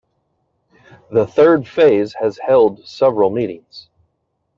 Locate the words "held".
2.39-2.87